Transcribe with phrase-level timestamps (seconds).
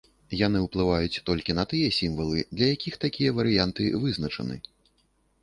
[0.37, 4.61] Яны ўплываюць толькі на тыя сімвалы, для якіх такія варыянты вызначаны.